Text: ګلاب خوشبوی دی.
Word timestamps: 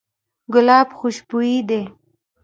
ګلاب 0.53 0.89
خوشبوی 0.97 1.55
دی. 1.69 1.81